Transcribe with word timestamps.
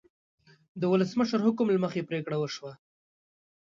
د 0.79 0.83
ولسمشر 0.93 1.39
حکم 1.47 1.67
له 1.73 1.79
مخې 1.83 2.07
پریکړه 2.09 2.37
وشوه. 2.39 2.73